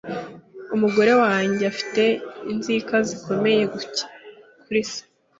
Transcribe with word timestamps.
Umugore 0.75 1.11
wanjye 1.23 1.63
afite 1.71 2.03
inzika 2.51 2.95
zikomeye 3.07 3.63
kuri 4.63 4.81
se. 4.91 5.01